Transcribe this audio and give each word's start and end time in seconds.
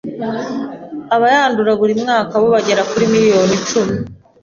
Abayandura 1.15 1.71
buri 1.79 1.93
mwaka 2.01 2.33
bo 2.41 2.47
bagera 2.55 2.81
kuri 2.91 3.05
miliyoni 3.13 3.53
icumi. 3.59 3.95